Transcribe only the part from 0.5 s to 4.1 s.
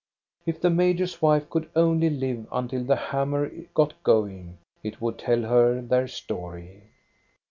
the major's wife could only live until the hammer got